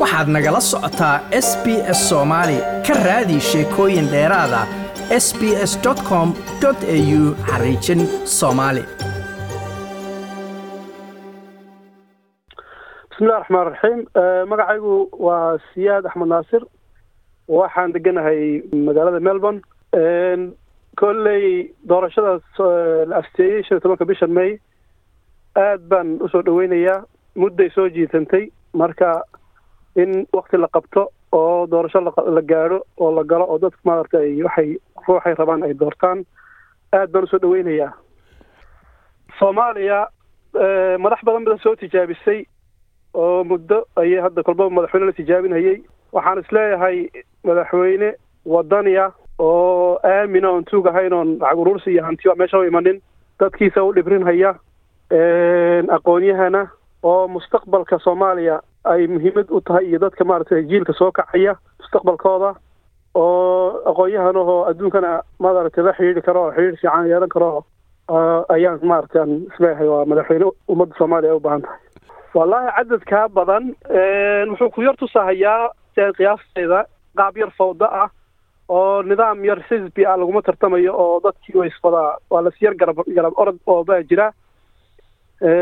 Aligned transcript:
waxaad 0.00 0.28
nagala 0.34 0.60
socotaa 0.70 1.16
s 1.46 1.48
b 1.64 1.66
s 1.98 2.00
soomaali 2.10 2.58
ka 2.86 2.94
raadi 3.06 3.38
sheekooyin 3.50 4.06
dheeraada 4.12 4.60
s 5.24 5.26
b 5.38 5.40
s 5.70 5.72
com 6.08 6.28
au 6.64 7.20
xariijin 7.50 8.00
soomaali 8.38 8.82
bismillahi 13.10 13.38
raxmaan 13.40 13.66
raxiim 13.70 14.00
magacaygu 14.50 14.94
waa 15.26 15.58
siyaad 15.72 16.04
axmed 16.06 16.28
naasir. 16.32 16.62
Waxaan 17.58 17.92
deganahay 17.94 18.62
magaalada 18.86 19.20
melbourne. 19.28 19.60
Kolley 21.00 21.44
doorashadaas 21.88 22.42
la 23.10 23.16
afteeyey 23.22 23.62
shan 23.64 23.74
iyo 23.76 23.80
tobanka 23.84 24.04
bishan 24.10 24.32
may 24.38 24.50
aad 25.64 25.80
baan 25.90 26.08
u 26.24 26.28
soo 26.32 26.42
dhaweynayaa. 26.46 27.04
Mudday 27.40 27.68
soo 27.74 27.88
jiitantay. 27.96 28.44
Marka 28.80 29.08
in 29.96 30.26
wakti 30.32 30.56
la 30.56 30.68
qabto 30.68 31.08
oo 31.32 31.66
doorasho 31.66 32.00
la 32.00 32.42
gaadho 32.42 32.78
oo 32.98 33.10
la 33.14 33.22
galo 33.24 33.44
oo 33.44 33.58
dadku 33.58 33.80
maaragtay 33.84 34.42
waxay 34.42 34.76
ruuxay 35.08 35.34
rabaan 35.34 35.62
ay 35.62 35.74
doortaan 35.74 36.24
aad 36.92 37.10
baan 37.12 37.24
u 37.24 37.26
soo 37.26 37.38
dhaweynayaa. 37.42 37.92
Soomaaliya 39.38 40.08
madax 40.98 41.20
badan 41.24 41.44
badan 41.44 41.58
soo 41.62 41.76
tijaabisay 41.76 42.44
oo 43.14 43.44
muddo 43.44 43.84
ayay 43.96 44.20
hadda 44.22 44.42
kolbaba 44.42 44.70
madaxweyne 44.70 45.06
la 45.06 45.12
tijaabinhayey 45.12 45.82
waxaan 46.12 46.38
is 46.38 46.52
leeyahay 46.52 47.08
madaxweyne 47.44 48.14
wadaniya 48.46 49.12
oo 49.38 49.98
aamina 50.04 50.50
oon 50.50 50.64
tuug 50.64 50.86
ahayn 50.86 51.12
oon 51.12 51.38
lacag 51.40 51.58
uruursi 51.58 51.90
iyo 51.90 52.04
hanti 52.04 52.28
meesha 52.38 52.58
u 52.58 52.64
imanin 52.64 53.00
dadkiisa 53.40 53.82
u 53.84 53.92
dhibrinhaya 53.94 54.54
aqoon-yahana 55.96 56.66
oo 57.02 57.28
mustaqbalka 57.28 57.98
soomaaliya 57.98 58.60
ay 58.84 59.06
muhiimad 59.06 59.46
u 59.50 59.60
tahay 59.60 59.84
iyo 59.88 59.98
dadka 59.98 60.24
maaragtay 60.24 60.62
jiilka 60.70 60.92
soo 60.92 61.12
kacaya 61.12 61.54
mustaqbalkooda 61.80 62.54
oo 63.14 63.82
aqoon-yahanahoo 63.90 64.64
adduunkana 64.70 65.22
maaragtay 65.38 65.84
la 65.84 65.92
xidhiidhi 65.98 66.22
karo 66.22 66.40
oo 66.44 66.52
xidhiidh 66.56 66.80
fiican 66.80 67.08
yeelan 67.10 67.28
karo 67.28 67.64
ayaan 68.54 68.80
maaragtay 68.82 69.20
aan 69.22 69.32
is 69.50 69.60
leeyahay 69.60 69.88
waa 69.88 70.04
madaxweyne 70.04 70.46
ummadda 70.68 70.94
soomaaliya 70.98 71.30
ay 71.32 71.36
u 71.36 71.40
baahan 71.40 71.62
tahay. 71.62 71.78
Wallahi 72.34 72.72
cadadkaa 72.76 73.28
badan 73.28 73.64
wuxuu 74.50 74.70
ku 74.74 74.82
yar 74.82 74.96
tusahayaa 74.96 75.70
qiyaasteeda 76.16 76.84
qaab 77.18 77.36
yar 77.36 77.50
fawda 77.58 77.86
ah 78.02 78.08
oo 78.68 79.02
nidaam 79.02 79.44
yar 79.44 79.60
xisbi 79.68 80.06
ah 80.06 80.16
laguma 80.16 80.42
tartamayo 80.42 80.92
oo 80.94 81.20
dadkii 81.24 81.58
way 81.58 81.70
waa 82.30 82.42
lasyar 82.46 82.74
garab 82.80 83.02
garab 83.16 83.34
orod 83.36 83.58
oo 83.66 83.84
baa 83.84 84.02
jira 84.02 84.30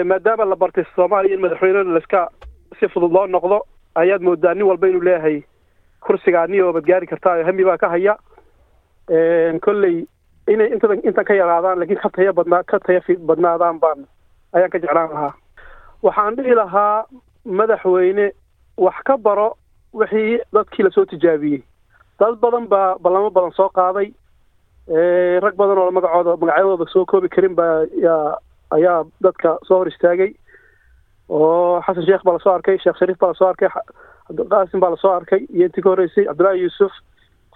maadaama 0.04 0.44
la 0.44 0.56
bartay 0.56 0.84
soomaaliya 0.96 1.34
in 1.34 1.40
madaxweyne 1.40 1.84
laiska 1.96 2.28
si 2.80 2.88
fudud 2.88 3.12
loo 3.12 3.26
noqdo 3.26 3.60
ayaad 3.94 4.22
moodaa 4.22 4.54
nin 4.54 4.66
walba 4.66 4.86
inuu 4.88 5.02
leeyahay 5.04 5.42
kursigaa 6.00 6.46
niyo 6.46 6.72
badgaari 6.72 7.06
kartaa 7.06 7.44
hami 7.44 7.64
baa 7.64 7.76
ka 7.78 7.88
haya. 7.88 8.16
Kolley 9.64 10.06
inay 10.48 10.68
inta 10.72 10.88
intan 10.94 11.24
ka 11.24 11.34
yaraadaan 11.34 11.78
lakiin 11.80 12.00
ka 12.02 12.08
taya 12.10 12.32
badnaa 12.32 12.62
ka 12.64 12.78
taya 12.80 13.00
badnaadaan 13.28 13.78
baan 13.80 14.06
ayaan 14.52 14.70
ka 14.70 14.78
jeclaan 14.78 15.10
lahaa. 15.10 15.32
Waxaan 16.02 16.36
dhihi 16.36 16.54
lahaa 16.54 17.04
madaxweyne 17.44 18.32
wax 18.76 18.96
ka 19.04 19.16
baro 19.18 19.56
wixii 19.92 20.38
dadkii 20.54 20.82
la 20.84 20.90
soo 20.90 21.04
tijaabiyey. 21.04 21.62
Dad 22.20 22.36
badan 22.40 22.66
baa 22.68 22.98
ballamo 23.02 23.30
badan 23.30 23.52
soo 23.52 23.68
qaaday. 23.68 24.12
Rag 25.44 25.54
badan 25.56 25.78
oo 25.78 25.90
magacooda 25.90 26.36
magacyadooda 26.36 26.86
soo 26.92 27.04
koobi 27.04 27.28
karin 27.28 27.54
baa 27.54 27.84
yaa 28.04 28.36
ayaa 28.70 29.04
dadka 29.20 29.58
soo 29.66 29.78
hor 29.78 29.88
istaagay 29.88 30.34
oo 31.28 31.80
xasan 31.86 32.04
sheekh 32.06 32.24
baa 32.24 32.32
la 32.32 32.38
soo 32.44 32.52
arkay 32.54 32.78
sheekh 32.78 32.96
shariif 32.98 33.18
baa 33.20 33.28
la 33.28 33.34
soo 33.40 33.48
arkay 33.48 33.68
cabdiqaasim 34.28 34.80
baa 34.80 34.90
la 34.90 34.96
soo 35.02 35.12
arkay 35.16 35.42
iyo 35.54 35.66
intii 35.66 35.82
ka 35.82 35.90
horreysay 35.90 36.24
cabdullaahi 36.28 36.62
yuusuf 36.62 36.92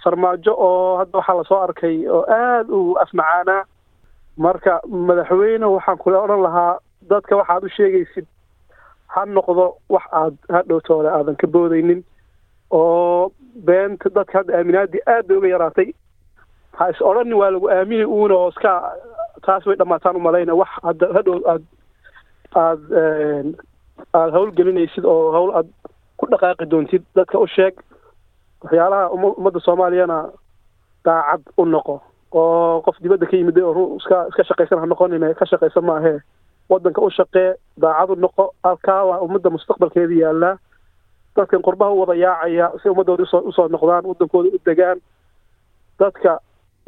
farmaajo 0.05 0.53
oo 0.69 0.97
hadda 1.01 1.19
waxaa 1.19 1.37
la 1.41 1.45
soo 1.51 1.61
arkay 1.67 1.97
oo 2.09 2.25
aada 2.37 2.72
u 2.75 2.97
afmacaanaa 3.05 3.62
marka 4.37 4.81
madaxweyne 5.09 5.66
waxaan 5.75 5.99
kula 5.99 6.21
odhan 6.25 6.43
lahaa 6.47 6.78
dadka 7.10 7.37
waxaad 7.41 7.65
u 7.65 7.69
sheegaysid 7.77 8.27
ha 9.15 9.25
noqdo 9.27 9.66
wax 9.94 10.03
aad 10.21 10.34
hadhowtoole 10.56 11.09
aadan 11.16 11.37
ka 11.37 11.47
boodaynin 11.47 12.04
oo 12.71 13.33
beenta 13.66 14.09
dadka 14.15 14.39
hadda 14.39 14.59
aaminaadii 14.59 15.03
aad 15.06 15.27
bay 15.28 15.37
uga 15.37 15.49
yaraatay. 15.49 15.89
Ha 16.78 16.89
is 16.91 17.00
odhanin 17.03 17.34
waa 17.41 17.50
lagu 17.50 17.69
aamini 17.71 18.04
uuna 18.04 18.34
oo 18.34 18.49
iska 18.49 18.72
taas 19.47 19.66
way 19.66 19.77
dhammaataan 19.77 20.16
umalayna 20.16 20.54
wax 20.54 20.69
hadda 20.83 21.06
hadhow 21.16 21.37
aad 21.53 21.62
aad 22.57 22.81
aada 24.15 24.33
hawlgelinaysid 24.37 25.05
oo 25.05 25.33
hawl 25.33 25.51
aad 25.57 25.69
ku 26.17 26.27
dhaqaaqi 26.31 26.67
doontid. 26.71 27.03
Dadka 27.15 27.39
u 27.39 27.47
sheeg 27.47 27.75
waxyaalaha 28.63 29.11
ummadda 29.15 29.61
soomaaliyana 29.61 30.19
daacad 31.05 31.43
u 31.57 31.65
noqo. 31.67 32.01
Oo 32.33 32.81
qof 32.85 32.97
dibadda 33.03 33.27
ka 33.27 33.37
yimiday 33.37 33.63
oo 33.63 33.73
ru 33.73 33.85
iska 33.97 34.27
iska 34.29 34.45
shaqaysan 34.45 34.79
ha 34.81 34.87
noqonin 34.87 35.35
ka 35.35 35.45
shaqaysan 35.47 35.85
maahee 35.85 36.19
waddanka 36.71 37.01
u 37.01 37.11
shaqee 37.11 37.55
daacad 37.77 38.11
u 38.11 38.17
noqo. 38.17 38.51
Halkaa 38.65 39.05
waa 39.05 39.21
ummadda 39.21 39.51
mustaqbalkeeda 39.51 40.15
yaallaa 40.15 40.57
dadkan 41.37 41.63
qurbaha 41.63 41.93
u 41.93 42.01
wada 42.01 42.15
yaacaya 42.15 42.71
si 42.83 42.89
ummadooda 42.89 43.23
u 43.23 43.27
soo 43.27 43.41
u 43.49 43.53
soo 43.53 43.69
noqdaan 43.69 44.05
waddankooda 44.07 44.49
u 44.55 44.59
degaan. 44.67 44.99
Dadka 45.99 46.39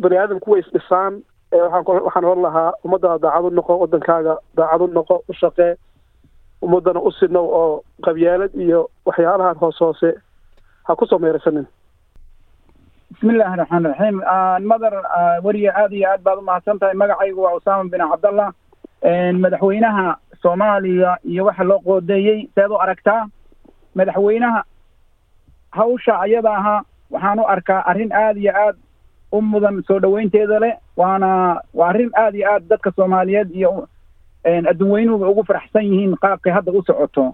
bani 0.01 0.17
aadamku 0.19 0.51
way 0.51 0.61
isdhisaan 0.61 1.23
waxaan 1.59 2.25
oran 2.25 2.42
lahaa 2.42 2.72
ummadda 2.84 3.19
daacad 3.22 3.44
u 3.44 3.50
noqo 3.50 3.75
waddankaaga 3.82 4.34
daacad 4.56 4.81
u 4.81 4.87
noqo 4.87 5.22
u 5.28 5.32
shaqee 5.41 5.75
ummaddana 6.62 7.00
u 7.00 7.10
sinow 7.12 7.47
oo 7.60 7.82
qabyaalad 8.04 8.54
iyo 8.54 8.88
waxyaalahan 9.06 9.56
hoos 9.60 9.78
hoose 9.81 10.10
ha 10.87 10.97
ku 10.97 11.06
soo 11.06 11.19
meeraysanin. 11.19 11.66
Bismillahi 13.12 13.56
raxmaan 13.60 13.84
raxiim 13.84 14.16
madar 14.66 14.94
weriye 15.44 15.70
aad 15.70 15.92
iyo 15.92 16.09
aad 16.10 16.22
baad 16.22 16.38
umahadsan 16.38 16.78
tahay 16.78 16.94
magacaygu 16.94 17.41
waa 17.42 17.54
usaama 17.56 17.91
bin 17.91 18.00
cabdallah. 18.10 18.50
Madaxweynaha 19.42 20.16
soomaaliya 20.42 21.16
iyo 21.25 21.44
waxa 21.44 21.65
loo 21.65 21.78
qoodeeyey 21.86 22.48
seed 22.54 22.71
u 22.71 22.76
aragtaa? 22.81 23.26
Madaxweynaha 23.94 24.65
hawsha 25.71 26.21
ayada 26.21 26.50
ahaa 26.50 26.82
waxaan 27.10 27.38
u 27.41 27.44
arkaa 27.47 27.81
arrin 27.86 28.12
aad 28.12 28.36
iyo 28.36 28.53
aad 28.56 28.76
u 29.37 29.41
mudan 29.43 29.83
soo 29.89 29.99
dhaweynteeda 30.05 30.59
leh 30.65 30.75
waana 30.97 31.31
waa 31.78 31.89
arrin 31.91 32.11
aad 32.22 32.34
iyo 32.34 32.49
aad 32.53 32.65
dadka 32.71 32.91
soomaaliyeed 32.97 33.50
iyo 33.61 33.89
adduun 34.71 34.91
weynuhuba 34.95 35.28
ugu 35.33 35.45
faraxsan 35.49 35.84
yihiin 35.91 36.17
qaabkay 36.22 36.53
hadda 36.53 36.72
u 36.72 36.83
socoto. 36.87 37.25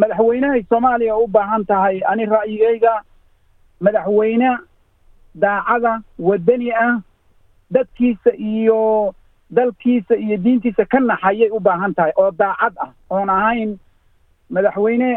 Madaxweynahay 0.00 0.62
soomaaliya 0.70 1.16
u 1.16 1.26
baahan 1.26 1.64
tahay 1.66 2.00
ani 2.10 2.24
ra'yigayga 2.26 2.94
madaxweyne 3.80 4.50
daacada 5.34 6.00
waddani 6.18 6.72
ah 6.72 7.00
dadkiisa 7.70 8.30
iyo 8.38 9.14
dalkiisa 9.50 10.14
iyo 10.16 10.36
diintiisa 10.44 10.84
ka 10.84 11.00
naxayay 11.00 11.50
u 11.50 11.60
baahan 11.60 11.94
tahay 11.94 12.12
oo 12.16 12.30
daacad 12.30 12.74
ah. 12.84 12.90
Oon 13.10 13.30
ahayn 13.30 13.78
madaxweyne 14.50 15.10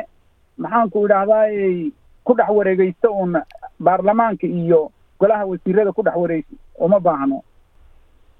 maxaanku 0.57 1.05
idhaahdaay 1.05 1.91
ku 2.25 2.33
dhex 2.33 2.49
wareegeysta 2.49 3.09
uun 3.11 3.37
baarlamaanka 3.79 4.47
iyo 4.47 4.91
golaha 5.19 5.45
wasiirada 5.45 5.91
ku 5.93 6.01
dhex 6.03 6.15
wareegsa 6.15 6.55
uma 6.79 6.99
baahno. 6.99 7.43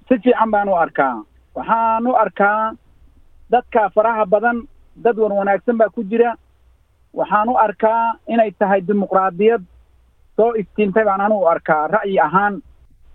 Si 0.08 0.18
fiican 0.18 0.50
baan 0.50 0.68
u 0.68 0.74
arkaa. 0.76 1.22
Waxaan 1.54 2.06
u 2.06 2.14
arkaa 2.16 2.72
dadka 3.50 3.90
faraha 3.94 4.24
badan 4.26 4.66
dad 4.96 5.16
wan 5.18 5.32
wanaagsan 5.32 5.76
baa 5.78 5.88
ku 5.94 6.02
jira. 6.04 6.34
Waxaan 7.14 7.48
u 7.48 7.56
arkaa 7.58 8.14
inay 8.26 8.50
tahay 8.58 8.80
dimuqraadiyad 8.80 9.62
soo 10.36 10.54
iftiintay 10.54 11.04
baan 11.04 11.20
anu 11.20 11.36
u 11.42 11.46
arkaa. 11.48 11.88
Ra'yi 11.88 12.18
ahaan 12.20 12.62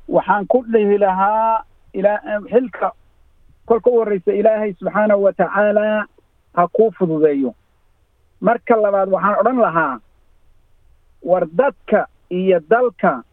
waxaan 0.08 0.46
ku 0.48 0.64
dhihi 0.72 0.98
lahaa 0.98 1.64
ilaa 1.94 2.42
xilka 2.52 2.92
kolka 3.66 3.90
u 3.90 3.98
horreysa 4.00 4.31
ilaahay 4.34 4.74
subxaanahu 4.80 5.24
wa 5.24 5.34
tacaala 5.34 6.06
ha 6.56 6.68
kuu 6.68 6.92
fududeeyo. 6.98 7.54
Marka 8.42 8.75
labaad 8.78 9.10
waxaan 9.10 9.39
odhan 9.42 9.57
lahaa 9.66 10.00
war 11.24 11.45
dadka 11.50 12.07
iyo 12.30 12.60
dalka 12.69 13.24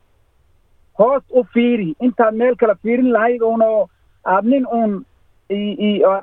hoos 0.99 1.23
u 1.31 1.45
fiiri. 1.53 1.95
Intaad 2.01 2.35
meel 2.35 2.57
kale 2.57 2.75
fiirin 2.83 3.11
lahayd 3.13 3.43
uuna 3.43 3.67
aad 4.25 4.45
nin 4.45 4.67
uun 4.67 5.05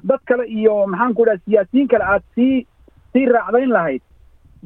dad 0.09 0.21
kale 0.25 0.45
iyo 0.47 0.87
maxaanku 0.87 1.21
idhaha 1.23 1.41
siyaasiyiin 1.45 1.87
kale 1.87 2.03
aad 2.03 2.23
sii 2.35 2.65
sii 3.13 3.25
raacdayn 3.25 3.69
lahayd. 3.69 4.01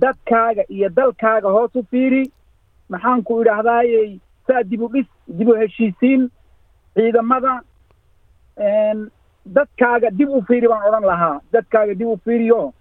Dadkaaga 0.01 0.63
iyo 0.69 0.89
dalkaaga 0.95 1.49
hoos 1.49 1.75
u 1.75 1.83
fiiri. 1.91 2.23
Maxaanku 2.89 3.41
idhaahdaayey 3.41 4.19
saa 4.47 4.63
dib 4.63 4.81
u 4.81 4.87
dhis 4.93 5.05
dib 5.37 5.47
u 5.49 5.55
heshiisiin 5.55 6.29
ciidamada. 6.95 7.59
Dadkaaga 9.55 10.09
dib 10.17 10.29
u 10.29 10.41
fiiri 10.47 10.67
baan 10.67 10.87
odhan 10.87 11.05
lahaa. 11.11 11.39
Dadkaaga 11.53 11.93
dib 11.99 12.07
u 12.07 12.17
fiiriyo 12.25 12.73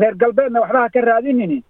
reer 0.00 0.14
galbeedna 0.20 0.60
waxba 0.60 0.80
ha 0.82 0.88
ka 0.94 1.00
raadinini. 1.00 1.62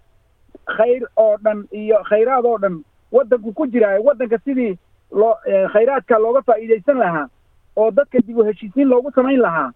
Khayr 0.77 1.03
oo 1.17 1.37
dhan 1.43 1.59
iyo 1.71 1.97
khayraad 2.09 2.45
oo 2.45 2.57
dhan 2.57 2.83
waddanku 3.11 3.53
ku 3.57 3.67
jiraayo 3.73 4.01
waddanka 4.07 4.37
sidii 4.45 4.77
loo 5.11 5.33
khayraadka 5.73 6.19
looga 6.19 6.41
faa'iidaysan 6.47 6.97
lahaa 7.03 7.27
oo 7.75 7.91
dadka 7.91 8.19
dib 8.27 8.37
u 8.37 8.43
heshiisiin 8.47 8.87
loogu 8.89 9.11
samayn 9.15 9.41
lahaa 9.41 9.69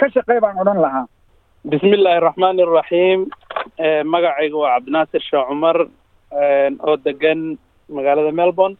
ka 0.00 0.06
shaqey 0.14 0.40
baan 0.40 0.58
odhan 0.62 0.80
lahaa. 0.84 1.06
Bismi 1.70 1.90
illaahi 1.96 2.16
araxmaani 2.20 2.62
araxiim 2.62 3.20
magacayga 4.12 4.56
waa 4.62 4.74
cabdinaasir 4.76 5.22
sheekh 5.28 5.46
cumar 5.48 5.76
oo 6.88 6.96
degan 7.04 7.58
magaalada 7.96 8.32
melbourne. 8.40 8.76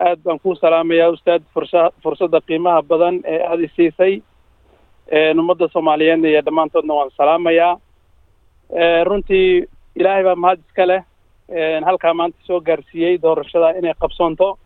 Aad 0.00 0.18
baan 0.24 0.38
kuu 0.42 0.54
salaamayaa 0.54 1.08
ustaad 1.14 1.42
fursa 1.54 1.90
fursadda 2.02 2.40
qiimaha 2.48 2.82
badan 2.90 3.16
ee 3.32 3.40
aada 3.48 3.62
isiisay 3.68 4.14
ummadda 5.40 5.68
soomaaliyeedna 5.72 6.28
iyo 6.28 6.42
dhammaantoodna 6.46 6.94
waan 6.98 7.10
salaamayaa. 7.16 7.72
Runtii 9.08 9.64
ilaahay 9.96 10.24
baa 10.24 10.34
mahad 10.44 10.58
iska 10.68 10.86
leh 10.86 11.02
halkaa 11.84 12.14
maanta 12.14 12.38
soo 12.46 12.60
gaarsiiyey 12.60 13.18
doorashada 13.22 13.70
inay 13.78 13.94
qabsoonto. 14.00 14.58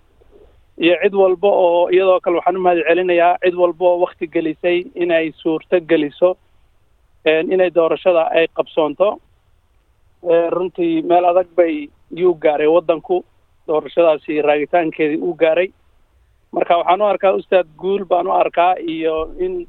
Iyo 0.78 0.94
cid 1.02 1.14
walba 1.14 1.48
oo 1.48 1.88
iyadoo 1.90 2.20
kale 2.20 2.36
waxaan 2.36 2.56
u 2.56 2.60
mahad 2.60 2.78
celinayaa 2.88 3.38
cid 3.44 3.54
walba 3.54 3.84
oo 3.86 3.98
wakti 4.04 4.26
gelisay 4.26 4.84
inay 4.94 5.32
suurto 5.32 5.80
geliso 5.80 6.36
inay 7.24 7.70
doorashada 7.74 8.22
ay 8.34 8.46
qabsoonto. 8.56 9.18
Runtii 10.50 11.02
meel 11.02 11.24
adag 11.24 11.46
bay 11.56 11.88
yuu 12.10 12.34
gaaray 12.34 12.66
waddanku 12.66 13.24
doorashadaasi 13.68 14.42
raagitaankeedii 14.42 15.16
uu 15.22 15.34
gaaray. 15.34 15.68
Marka 16.52 16.76
waxaan 16.78 17.00
u 17.00 17.04
arkaa 17.04 17.32
ustaad 17.32 17.66
guul 17.78 18.04
baan 18.04 18.26
u 18.26 18.32
arkaa 18.32 18.74
iyo 18.88 19.30
in 19.38 19.66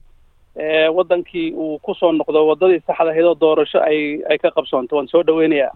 waddankii 0.94 1.51
uu 1.53 1.79
ku 1.79 1.94
soo 1.94 2.11
noqdo 2.11 2.47
waddadii 2.47 2.79
saxda 2.88 3.11
ahayd 3.11 3.25
oo 3.25 3.35
doorasho 3.39 3.79
ay 3.79 4.23
ay 4.29 4.38
ka 4.38 4.51
qabsoonto 4.51 4.95
waan 4.95 5.07
soo 5.07 5.23
dhaweynayaa 5.23 5.73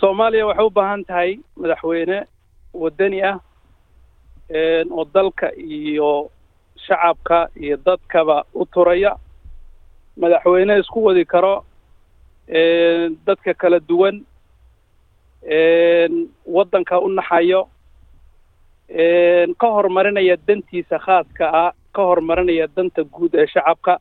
soomaaliya 0.00 0.46
waxay 0.46 0.66
u 0.66 0.70
baahan 0.70 1.04
tahay 1.08 1.30
madaxweyne 1.60 2.18
waddani 2.74 3.22
ah 3.30 3.38
oo 4.96 5.04
dalka 5.14 5.48
iyo 5.56 6.30
shacabka 6.86 7.48
iyo 7.56 7.76
dadkaba 7.86 8.44
u 8.54 8.64
turaya. 8.66 9.16
Madaxweyne 10.16 10.78
isku 10.80 11.04
wadi 11.04 11.24
karo 11.24 11.64
dadka 13.26 13.54
kala 13.54 13.80
duwan 13.80 14.24
waddanka 16.46 17.00
u 17.00 17.08
naxayo 17.08 17.68
ka 19.60 19.66
horumarinaya 19.74 20.36
dantiisa 20.46 20.98
khaaska 20.98 21.46
ah 21.52 21.72
ka 21.94 22.02
horumarinaya 22.02 22.66
danta 22.76 23.02
guud 23.04 23.34
ee 23.34 23.46
shacabka 23.46 23.98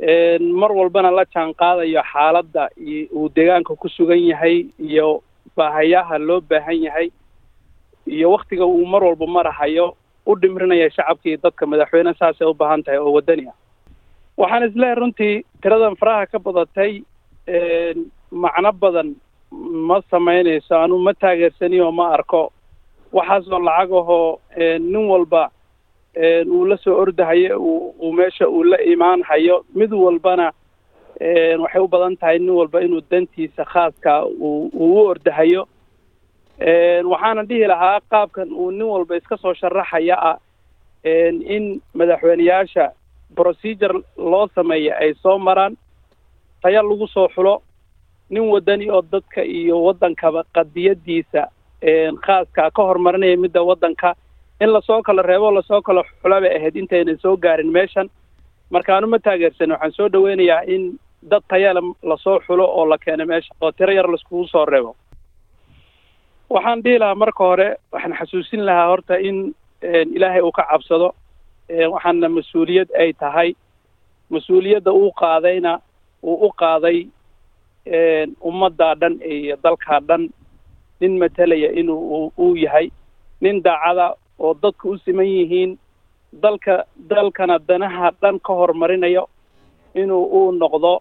mar 0.00 0.70
walbana 0.72 1.10
la 1.10 1.24
jaan 1.34 1.54
qaadayo 1.54 2.02
xaaladda 2.12 2.68
uu 3.12 3.28
deegaanka 3.34 3.74
ku 3.76 3.88
sugan 3.88 4.18
yahay 4.30 4.66
iyo 4.78 5.22
baahayaha 5.56 6.18
loo 6.18 6.40
baahan 6.40 6.82
yahay 6.86 7.10
iyo 8.06 8.30
waktiga 8.30 8.64
uu 8.66 8.86
mar 8.86 9.02
walba 9.04 9.26
marahayo 9.26 9.96
u 10.26 10.36
dhimrinaya 10.36 10.90
shacabka 10.90 11.28
iyo 11.28 11.38
dadka 11.42 11.66
madaxweyne 11.66 12.14
saasay 12.18 12.46
u 12.46 12.54
baahan 12.54 12.82
tahay 12.82 12.98
oo 12.98 13.12
waddani 13.12 13.48
ah. 13.50 13.54
Waxaan 14.38 14.68
isleehay 14.70 14.94
runtii 14.94 15.44
tiradan 15.62 15.96
faraha 15.96 16.26
ka 16.26 16.38
badatay 16.38 17.02
macno 18.30 18.72
badan 18.72 19.08
ma 19.88 19.98
samaynayso 20.10 20.74
anu 20.78 20.98
ma 20.98 21.12
taageersani 21.14 21.80
oo 21.80 21.90
ma 21.92 22.12
arko. 22.14 22.52
Waxaasoo 23.12 23.58
lacag 23.58 23.90
ahoo 23.92 24.38
nin 24.78 25.08
walba 25.10 25.50
uu 26.46 26.64
la 26.66 26.76
soo 26.76 26.96
ordahayo 27.02 27.58
uu 27.60 28.12
meesha 28.12 28.48
uu 28.48 28.64
la 28.64 28.76
imaan 28.82 29.22
hayo 29.22 29.64
mid 29.74 29.92
walbana 29.92 30.52
waxay 31.62 31.80
u 31.82 31.88
badan 31.88 32.16
tahay 32.16 32.38
nin 32.38 32.50
walba 32.50 32.80
inuu 32.80 33.00
dantiisa 33.10 33.64
khaaska 33.64 34.26
uu 34.26 34.70
u 34.72 35.06
ordahayo. 35.06 35.68
Waxaana 37.10 37.42
dhihi 37.48 37.66
lahaa 37.66 38.00
qaabkan 38.10 38.48
uu 38.52 38.70
nin 38.70 38.82
walba 38.86 39.16
iska 39.16 39.36
soo 39.36 39.54
sharaxaya 39.54 40.16
ah 40.30 40.36
in 41.04 41.80
madaxweyneyaasha 41.94 42.90
procedure 43.36 44.02
loo 44.16 44.48
sameeya 44.54 44.96
ay 44.98 45.14
soo 45.22 45.38
maraan 45.38 45.76
taya 46.62 46.82
lagu 46.82 47.06
soo 47.08 47.28
xulo 47.34 47.62
nin 48.30 48.42
waddani 48.52 48.90
oo 48.90 49.02
dadka 49.02 49.42
iyo 49.44 49.82
waddankaba 49.84 50.44
qadiyadiisa 50.54 51.42
khaaska 52.26 52.70
ka 52.70 52.82
horumarinaya 52.82 53.36
midda 53.36 53.62
waddanka 53.62 54.14
in 54.60 54.70
la 54.72 54.80
soo 54.80 55.02
kala 55.02 55.22
reebo 55.22 55.50
la 55.54 55.62
soo 55.62 55.82
kala 55.82 56.02
xula 56.22 56.40
bay 56.40 56.56
ahayd 56.56 56.76
intaynan 56.76 57.18
soo 57.22 57.36
gaarin 57.36 57.70
meeshan. 57.72 58.08
Marka 58.70 58.96
anu 58.96 59.06
ma 59.06 59.18
taageersan 59.18 59.70
waxaan 59.72 59.92
soo 59.96 60.08
dhaweynayaa 60.12 60.62
in 60.74 60.98
dad 61.30 61.42
tayale 61.48 61.80
la 62.02 62.16
soo 62.16 62.40
xulo 62.46 62.64
oo 62.78 62.84
la 62.86 62.98
keeno 62.98 63.26
meesha 63.26 63.54
oo 63.60 63.72
tiro 63.72 63.92
yar 63.92 64.08
laiskugu 64.10 64.46
soo 64.48 64.64
reebo. 64.64 64.96
Waxaan 66.50 66.82
dhihi 66.84 66.98
lahaa 66.98 67.14
marka 67.14 67.44
hore 67.44 67.68
waxaan 67.92 68.14
xasuusin 68.18 68.64
lahaa 68.66 68.88
horta 68.88 69.14
in 69.18 69.54
ilaahay 70.16 70.40
uu 70.42 70.52
ka 70.52 70.62
cabsado. 70.70 71.14
Waxaana 71.94 72.28
mas'uuliyad 72.28 72.88
ay 72.98 73.12
tahay. 73.12 73.54
Mas'uuliyadda 74.30 74.90
uu 74.92 75.12
qaadayna 75.20 75.78
uu 76.22 76.46
u 76.46 76.52
qaaday 76.62 77.06
ummaddaa 78.48 78.94
dhan 79.00 79.14
iyo 79.22 79.56
dalkaa 79.64 80.00
dhan. 80.08 80.28
Nin 81.00 81.18
matalaya 81.18 81.70
inuu 81.72 82.32
uu 82.38 82.54
yahay. 82.56 82.90
Nin 83.40 83.62
daacada 83.62 84.14
oo 84.38 84.54
dadka 84.62 84.88
u 84.88 84.98
siman 85.04 85.26
yihiin 85.26 85.78
dalka 86.42 86.84
dalkana 87.10 87.58
danaha 87.68 88.10
dhan 88.20 88.36
ka 88.46 88.52
horumarinayo 88.58 89.24
inuu 89.94 90.24
uu 90.38 90.52
noqdo. 90.52 91.00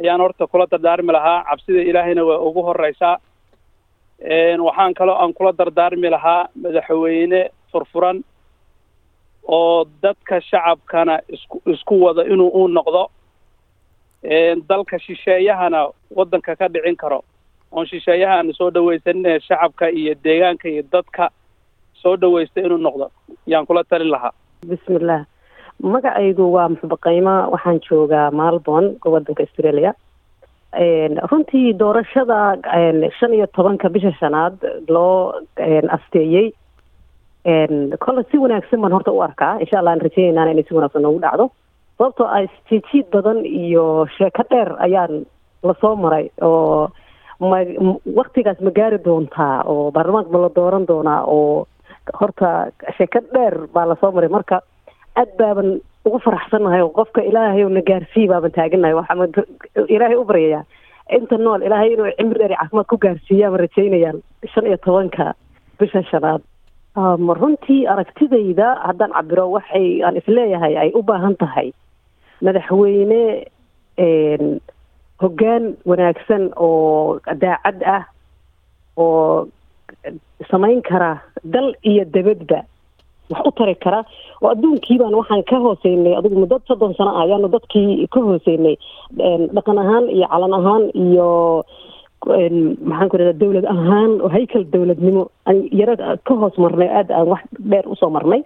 Ayaan 0.00 0.20
horta 0.20 0.46
kula 0.46 0.66
dardaarmi 0.70 1.12
lahaa 1.12 1.44
cabsida 1.48 1.80
ilaahayna 1.90 2.22
waa 2.28 2.38
ugu 2.48 2.62
horeysaa. 2.62 3.16
Waxaan 4.66 4.94
kaloo 4.94 5.14
aan 5.22 5.32
kula 5.34 5.52
dardaarmi 5.58 6.08
lahaa 6.10 6.48
madaxweyne 6.62 7.40
furfuran 7.72 8.24
oo 9.48 9.84
dadka 10.02 10.40
shacabkana 10.40 11.14
isku 11.34 11.56
isku 11.72 11.94
wada 12.04 12.22
inuu 12.32 12.48
uu 12.48 12.68
noqdo. 12.68 13.02
Dalka 14.68 14.98
shisheeyahana 14.98 15.80
waddanka 16.16 16.56
ka 16.56 16.68
dhicin 16.68 16.96
karo. 16.96 17.20
Oon 17.72 17.86
shisheeyaha 17.86 18.34
aanu 18.38 18.52
soo 18.54 18.70
dhawaysanine 18.70 19.40
shacabka 19.40 19.88
iyo 19.90 20.14
deegaanka 20.24 20.68
iyo 20.68 20.82
dadka 20.92 21.30
soo 22.02 22.16
dhawaysta 22.20 22.60
inuu 22.60 22.78
noqdo. 22.86 23.06
Yaan 23.46 23.66
kula 23.66 23.84
talin 23.84 24.10
lahaa. 24.10 24.32
Bismillaah 24.68 25.24
magacaygu 25.82 26.44
waa 26.56 26.68
muxubaqayma 26.72 27.34
waxaan 27.52 27.80
joogaa 27.88 28.30
malborne 28.30 28.96
waddanka 29.04 29.42
australia. 29.46 29.92
Runtii 31.30 31.72
doorashada 31.78 32.56
shan 33.18 33.32
iyo 33.34 33.46
tobanka 33.56 33.88
bisha 33.88 34.12
shanaad 34.20 34.56
loo 34.88 35.32
asteeyey 35.96 36.52
kolle 38.04 38.22
si 38.30 38.38
wanaagsan 38.38 38.80
baan 38.80 38.92
horta 38.92 39.12
u 39.12 39.20
arkaa. 39.22 39.58
Insha 39.60 39.78
allah 39.78 39.92
aan 39.92 40.00
rajeynaynaan 40.00 40.50
inay 40.52 40.64
si 40.68 40.74
wanaagsan 40.74 41.02
noogu 41.02 41.20
dhacdo. 41.20 41.50
Sababtoo 41.98 42.26
ah 42.26 42.42
jijiid 42.70 43.06
badan 43.12 43.44
iyo 43.46 44.06
sheeko 44.18 44.42
dheer 44.50 44.72
ayaan 44.78 45.26
la 45.62 45.74
soo 45.80 45.96
maray 45.96 46.28
oo 46.42 46.88
ma 47.40 47.56
waktigaas 48.16 48.60
ma 48.60 48.70
gaari 48.70 48.98
doontaa 49.04 49.62
oo 49.66 49.90
baarlamaanka 49.90 50.30
ma 50.32 50.38
la 50.44 50.50
dooran 50.56 50.86
doonaa 50.88 51.22
oo 51.26 51.66
horta 52.14 52.70
sheeko 52.96 53.20
dheer 53.34 53.66
baa 53.74 53.86
la 53.86 53.96
soo 54.00 54.12
maray. 54.12 54.28
Marka 54.28 54.60
aad 55.16 55.30
baaban 55.38 55.80
ugu 56.04 56.18
faraxsannahay 56.24 56.82
oo 56.82 56.90
qofka 56.98 57.22
ilaahay 57.22 57.64
na 57.68 57.80
gaarsii 57.82 58.28
baaban 58.28 58.52
taaganahay 58.52 58.94
waxaa 58.94 59.44
ilaahay 59.88 60.16
u 60.16 60.24
baryayaa. 60.24 60.64
Inta 61.16 61.36
nool 61.38 61.62
ilaahay 61.62 61.92
inuu 61.94 62.10
cimri 62.18 62.38
dheer 62.38 62.54
caafimaad 62.58 62.86
ku 62.90 62.96
gaarsiiyaama 62.98 63.56
rajaynayaan 63.62 64.18
shan 64.52 64.66
iyo 64.66 64.76
tobanka 64.76 65.34
bisha 65.78 66.02
shanaad. 66.10 66.42
Runtii 67.40 67.86
aragtidayda 67.86 68.68
haddaan 68.86 69.12
cabiro 69.12 69.50
waxay 69.56 70.02
aan 70.04 70.16
is 70.16 70.26
leeyahay 70.28 70.74
ay 70.76 70.90
u 70.94 71.02
baahan 71.02 71.36
tahay 71.36 71.72
madaxweyne 72.42 73.46
hoggaan 75.22 75.64
wanaagsan 75.88 76.50
oo 76.56 77.20
daacad 77.40 77.80
ah 77.86 78.04
oo 78.96 79.48
samayn 80.50 80.82
kara 80.88 81.10
dal 81.44 81.68
iyo 81.90 82.04
dabadba 82.04 82.60
wax 83.30 83.42
u 83.48 83.50
tari 83.58 83.74
kara 83.84 84.00
oo 84.42 84.48
adduunkii 84.54 84.98
baan 85.02 85.14
waxaan 85.20 85.42
ka 85.50 85.56
hooseynay 85.64 86.14
adigu 86.18 86.38
muddo 86.42 86.58
soddon 86.68 86.94
sano 86.98 87.10
ah 87.16 87.22
ayaanu 87.26 87.48
dadkii 87.54 88.06
ka 88.14 88.20
hooseynay 88.28 88.76
dhaqan 89.56 89.78
ahaan 89.84 90.04
iyo 90.16 90.26
calan 90.32 90.54
ahaan 90.60 90.84
iyo 91.06 91.28
maxaan 92.90 93.08
ku 93.10 93.16
rahda 93.20 93.32
dawlad 93.42 93.66
ahaan 93.74 94.12
oo 94.24 94.28
haykal 94.36 94.64
dawladnimo 94.74 95.22
aan 95.46 95.58
ka 96.26 96.34
hoos 96.42 96.56
marnay 96.64 96.88
aad 96.98 97.10
aan 97.10 97.28
wax 97.32 97.42
dheer 97.70 97.86
u 97.86 97.94
soo 98.00 98.10
marnay. 98.10 98.42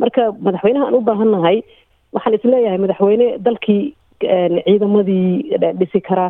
Marka 0.00 0.22
madaxweynaha 0.46 0.86
aan 0.86 0.94
u 0.98 1.00
baahannahay 1.08 1.56
waxaan 2.14 2.34
is 2.38 2.44
leeyahay 2.52 2.78
madaxweyne 2.84 3.26
dalkii 3.46 3.82
ciidamadii 4.20 5.58
dhisi 5.80 6.00
kara 6.08 6.26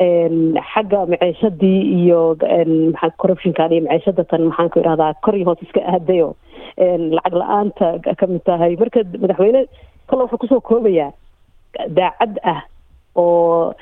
xagga 0.00 1.00
maciishadii 1.12 1.80
iyo 2.00 2.20
corruptionkan 3.20 3.72
iyo 3.72 3.82
maciishadatan 3.88 4.42
maxaan 4.48 4.70
ku 4.72 4.78
idhahdaa 4.80 5.14
kor 5.24 5.34
iyo 5.36 5.46
hoos 5.48 5.62
iska 5.66 5.80
aadayo 5.94 6.28
lacag 7.16 7.34
la'aanta 7.40 7.86
ka 8.18 8.26
mid 8.26 8.42
tahay. 8.48 8.76
Marka 8.80 9.00
madaxweyne 9.22 9.62
kolle 10.08 10.22
wuxuu 10.24 10.38
ku 10.40 10.46
soo 10.46 10.60
koobayaa 10.60 11.10
daacad 11.98 12.38
ah 12.52 12.60
oo 13.16 13.74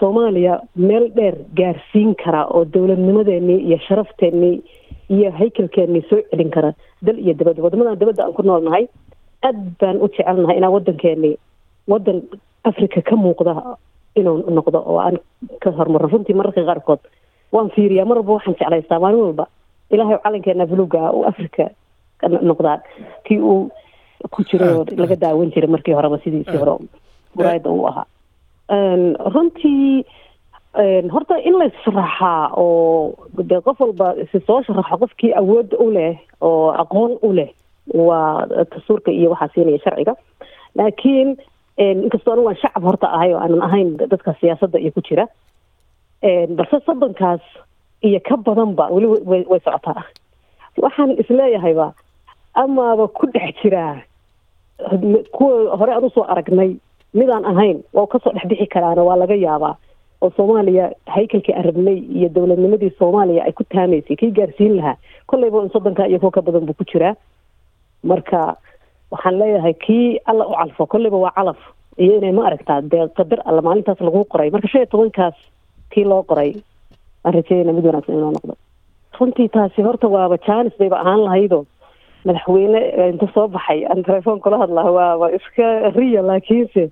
soomaaliya 0.00 0.60
meel 0.76 1.06
dheer 1.16 1.34
gaarsiin 1.58 2.14
kara 2.22 2.42
oo 2.50 2.64
dowladnimadeenii 2.74 3.58
iyo 3.68 3.78
sharafteenii 3.88 4.62
iyo 5.10 5.30
haykalkeenii 5.38 6.02
soo 6.10 6.20
celin 6.30 6.50
kara 6.50 6.72
dal 7.02 7.18
iyo 7.18 7.34
dabadda 7.34 7.62
wadamadan 7.62 7.98
dabadda 7.98 8.24
aan 8.24 8.32
ku 8.38 8.42
noolnahay 8.42 8.84
aad 9.48 9.58
baan 9.80 9.96
u 10.02 10.08
jecelnahay 10.08 10.56
inaan 10.58 10.72
waddankeenii 10.76 11.34
waddan 11.88 12.22
africa 12.64 13.00
ka 13.08 13.16
muuqda 13.16 13.54
inuu 14.20 14.36
noqdo 14.58 14.78
oo 14.90 14.98
aan 15.06 15.16
ka 15.62 15.70
hormarno 15.78 16.08
runtii 16.12 16.34
mararka 16.38 16.62
qaarkood 16.68 17.00
waan 17.52 17.70
fiiriyaa 17.74 18.04
mar 18.08 18.18
walba 18.18 18.32
waxaan 18.38 18.56
jeclaystaa. 18.60 19.00
Maalin 19.04 19.20
walba 19.26 19.44
ilaahay 19.90 20.18
calankeena 20.24 20.66
buluuga 20.70 20.98
ah 21.08 21.12
uu 21.16 21.24
africa 21.30 21.64
noqdaa 22.50 22.78
kii 23.26 23.40
uu 23.50 23.70
ku 24.34 24.42
jiray 24.48 24.72
oo 24.76 24.84
laga 25.02 25.16
daawan 25.16 25.50
jiray 25.54 25.70
markii 25.74 25.94
horeba 25.98 26.18
sidiisii 26.24 26.58
hore 26.62 26.74
muraayada 27.34 27.70
uu 27.70 27.86
ahaa. 27.90 28.06
Runtii 29.34 30.04
horta 31.12 31.36
in 31.48 31.54
la 31.58 31.64
issharaxaa 31.70 32.50
oo 32.56 33.14
de 33.50 33.60
qof 33.66 33.80
walba 33.80 34.14
si 34.32 34.38
soo 34.46 34.62
sharaxo 34.66 34.96
qofkii 35.02 35.32
awood 35.40 35.74
u 35.84 35.90
leh 35.96 36.16
oo 36.40 36.70
aqoon 36.82 37.16
u 37.22 37.32
leh 37.32 37.50
waa 37.94 38.46
dastuurka 38.46 39.10
iyo 39.10 39.30
waxaa 39.30 39.48
siinaya 39.54 39.78
sharciga. 39.84 40.14
Laakiin 40.76 41.36
inkastoo 41.78 42.32
anigu 42.32 42.48
aan 42.50 42.56
shacab 42.62 42.82
horta 42.82 43.06
ahay 43.16 43.32
oo 43.34 43.40
aanan 43.40 43.62
ahayn 43.62 43.96
dadka 43.96 44.34
siyaasadda 44.40 44.78
iyo 44.78 44.90
ku 44.92 45.00
jira. 45.08 45.26
Balse 46.56 46.80
soddonkaas 46.86 47.40
iyo 48.02 48.20
ka 48.28 48.36
badanba 48.36 48.88
weli 48.90 49.06
way 49.50 49.60
socotaa. 49.64 50.02
Waxaan 50.82 51.10
isleeyahayba 51.22 51.92
amaaba 52.54 53.08
ku 53.08 53.26
dhex 53.26 53.54
jiraa 53.62 54.02
kuwa 55.32 55.76
hore 55.78 55.92
aan 55.94 56.04
u 56.04 56.10
soo 56.10 56.22
aragnay 56.26 56.76
midaan 57.14 57.44
ahayn 57.44 57.82
waa 57.92 58.06
ka 58.06 58.18
soo 58.22 58.32
dhexbixi 58.32 58.66
karaana 58.66 59.02
waa 59.02 59.16
laga 59.16 59.34
yaabaa 59.34 59.74
oo 60.22 60.30
soomaaliya 60.36 60.90
haykalkii 61.06 61.54
arabnay 61.54 61.98
iyo 61.98 62.28
dowladnimadii 62.28 62.90
soomaaliya 62.98 63.44
ay 63.44 63.52
ku 63.52 63.64
taamaysay 63.64 64.16
kii 64.16 64.30
gaarsiin 64.30 64.76
lahaa. 64.76 64.96
Kolleyba 65.26 65.62
in 65.62 65.70
soddonka 65.70 66.06
iyo 66.08 66.18
kuwa 66.18 66.30
ka 66.32 66.42
badan 66.42 66.66
buu 66.66 66.74
ku 66.74 66.84
jiraa 66.84 67.14
marka 68.02 68.56
waxaan 69.10 69.38
leeyahay 69.40 69.74
kii 69.74 70.18
alla 70.30 70.44
u 70.46 70.54
calfo 70.58 70.86
kolleyba 70.86 71.16
waa 71.24 71.32
calaf. 71.36 71.58
Iyo 71.98 72.16
inay 72.18 72.32
ma 72.32 72.46
aragtaa 72.46 72.80
dee 72.82 73.08
qadar 73.16 73.40
alla 73.44 73.62
maalintaas 73.62 74.00
lagu 74.00 74.24
qoray. 74.32 74.50
Marka 74.50 74.68
shan 74.68 74.80
iyo 74.82 74.90
tobankaas 74.92 75.34
kii 75.92 76.04
loo 76.04 76.22
qoray 76.22 76.54
waan 77.24 77.34
rajeynayna 77.34 77.72
mid 77.72 77.84
wanaagsan 77.86 78.14
inoo 78.18 78.30
noqdo. 78.36 78.54
Runtii 79.18 79.48
taasi 79.48 79.82
horta 79.82 80.06
waaba 80.08 80.36
jaanis 80.46 80.74
bayba 80.78 81.00
ahaan 81.00 81.24
lahaydo. 81.24 81.64
Madaxweyne 82.24 82.80
inta 83.12 83.26
soo 83.34 83.48
baxay 83.48 83.84
aan 83.86 84.02
telefoon 84.06 84.40
kula 84.40 84.58
hadlaa 84.62 84.90
waaba 84.98 85.26
iska 85.38 85.90
riya 85.96 86.22
laakiinse 86.22 86.90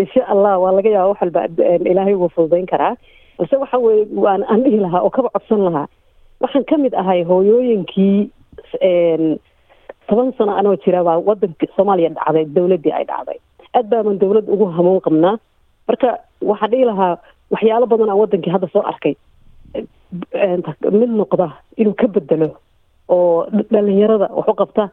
insha 0.00 0.22
allah 0.32 0.60
waa 0.62 0.72
laga 0.76 0.90
yaaba 0.90 1.08
wax 1.08 1.20
walba 1.22 1.42
ilaahay 1.90 2.14
wuu 2.14 2.28
fududayn 2.34 2.66
karaa. 2.66 2.94
Balse 3.38 3.56
waxa 3.56 3.78
weye 3.78 4.04
waan 4.24 4.42
aan 4.52 4.62
dhihi 4.64 4.80
lahaa 4.84 5.00
oo 5.06 5.10
kaba 5.10 5.28
codsan 5.32 5.64
lahaa. 5.64 5.86
Waxaan 6.40 6.64
ka 6.64 6.76
mid 6.76 6.94
ahay 6.94 7.24
hooyooyinkii 7.24 8.30
toban 10.08 10.32
sano 10.38 10.52
anoo 10.60 10.76
jira 10.84 11.04
baa 11.04 11.18
wadanka 11.28 11.66
soomaaliya 11.76 12.10
dhacday 12.16 12.44
dowladdii 12.56 12.92
ay 12.98 13.04
dhacday. 13.10 13.38
Aad 13.76 13.86
baaban 13.90 14.18
dowlad 14.22 14.46
ugu 14.54 14.66
hamuun 14.76 15.00
qabnaa. 15.06 15.36
Marka 15.88 16.08
waxaan 16.50 16.70
dhihi 16.70 16.84
lahaa 16.90 17.14
waxyaalo 17.52 17.86
badan 17.92 18.10
aan 18.10 18.20
wadankii 18.22 18.52
hadda 18.54 18.68
soo 18.72 18.82
arkay. 18.92 19.14
Mid 21.00 21.10
noqda 21.20 21.46
inuu 21.80 21.94
ka 22.00 22.06
bedelo 22.14 22.48
oo 23.08 23.46
dhalinyarada 23.72 24.28
wax 24.36 24.48
u 24.48 24.54
qabta 24.60 24.84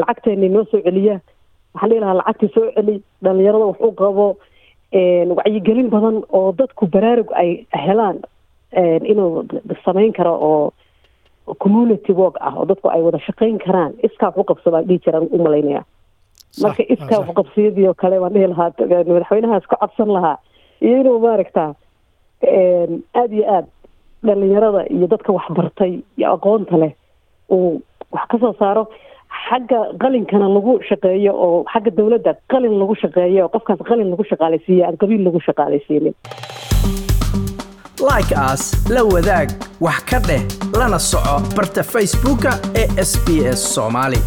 lacagteeni 0.00 0.48
noo 0.48 0.64
soo 0.70 0.80
celiya. 0.86 1.20
Waxaan 1.74 1.90
dhihi 1.90 2.00
lahaa 2.00 2.18
lacagtii 2.20 2.52
soo 2.54 2.70
celi 2.76 3.02
dhalinyarada 3.22 3.64
wax 3.70 3.78
u 3.80 3.92
qabo. 4.00 4.26
Wacyigelin 5.38 5.88
badan 5.90 6.22
oo 6.32 6.52
dadku 6.58 6.86
baraarug 6.86 7.30
ay 7.34 7.66
helaan 7.84 8.18
inuu 9.10 9.44
samayn 9.84 10.12
karo 10.12 10.34
oo 10.48 10.72
community 11.64 12.12
work 12.12 12.36
ah 12.40 12.54
oo 12.56 12.64
dadku 12.70 12.88
ay 12.90 13.02
wada 13.02 13.18
shaqayn 13.26 13.58
karaan. 13.64 13.92
Iskaa 14.06 14.28
wax 14.30 14.38
u 14.38 14.44
qabso 14.50 14.70
baan 14.70 14.84
dhihi 14.88 14.98
jiraan 15.04 15.28
u 15.32 15.38
malaynaya. 15.44 15.82
Marka 16.62 16.82
iskaa 16.94 17.20
wax 17.20 17.30
qabsiyadii 17.38 17.88
oo 17.88 17.94
kale 17.94 18.18
waan 18.22 18.32
dhihi 18.34 18.46
lahaa 18.52 18.70
madaxweynahaas 19.08 19.66
ka 19.70 19.76
codsan 19.82 20.08
lahaa. 20.16 20.36
Iyo 20.80 21.00
inuu 21.00 21.18
maaragtaa 21.18 21.74
aada 23.14 23.34
iyo 23.36 23.44
aad 23.56 23.66
dhalinyarada 24.26 24.82
iyo 24.94 25.06
dadka 25.06 25.32
waxbartay 25.32 25.92
iyo 26.18 26.26
aqoonta 26.34 26.76
leh 26.82 26.92
uu 27.50 27.82
wax 28.12 28.24
ka 28.30 28.38
soo 28.38 28.54
saaro. 28.58 28.84
Xagga 29.48 29.80
qalinkana 30.02 30.48
lagu 30.56 30.72
shaqeeyo 30.88 31.32
oo 31.44 31.64
xagga 31.72 31.90
dowladda 31.98 32.32
qalin 32.52 32.74
lagu 32.80 32.94
shaqeeyo 33.02 33.44
oo 33.44 33.48
qofkaas 33.54 33.80
qalin 33.88 34.10
lagu 34.10 34.24
shaqaalaysiiyo 34.30 34.84
aan 34.86 34.96
qabiil 35.02 35.22
lagu 35.26 35.40
shaqaalaysiinin 35.46 36.14
like 38.00 38.32
as 38.34 38.74
la 38.88 39.02
wadaag 39.04 39.48
wax 39.80 40.00
ka 40.10 40.18
dheh 40.28 40.42
lana 40.78 40.98
soco 40.98 41.40
barta 41.56 41.82
facebooka 41.82 42.52
ee 42.74 42.86
sb 43.04 43.28
s 43.52 43.74
soomaali 43.74 44.20